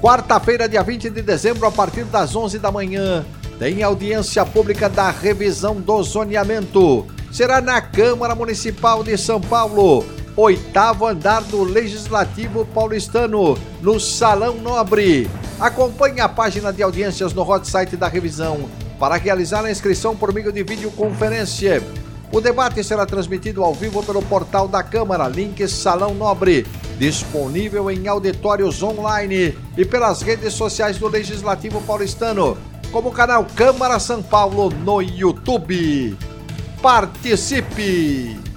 [0.00, 3.24] Quarta-feira, dia 20 de dezembro, a partir das 11 da manhã,
[3.58, 7.06] tem audiência pública da revisão do zoneamento.
[7.32, 10.04] Será na Câmara Municipal de São Paulo,
[10.36, 15.30] oitavo andar do Legislativo Paulistano, no Salão Nobre.
[15.58, 18.68] Acompanhe a página de audiências no hot site da revisão
[19.00, 21.82] para realizar a inscrição por meio de videoconferência.
[22.30, 26.66] O debate será transmitido ao vivo pelo portal da Câmara, link Salão Nobre,
[26.98, 32.56] disponível em auditórios online e pelas redes sociais do Legislativo Paulistano,
[32.90, 36.16] como o canal Câmara São Paulo no YouTube.
[36.80, 38.55] Participe!